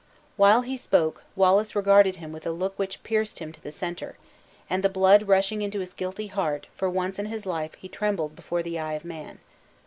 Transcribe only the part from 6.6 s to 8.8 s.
for once in his life he trembled before the